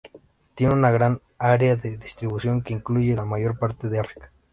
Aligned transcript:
Tiene 0.55 0.73
una 0.73 0.89
gran 0.89 1.21
área 1.37 1.75
de 1.75 1.95
distribución, 1.95 2.63
que 2.63 2.73
incluye 2.73 3.13
la 3.15 3.23
mayor 3.23 3.59
parte 3.59 3.87
de 3.87 3.99
África. 3.99 4.31